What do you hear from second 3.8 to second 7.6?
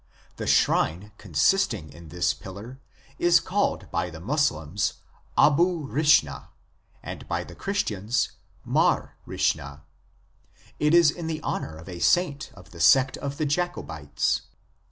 by the Moslems Abu Risha, and by the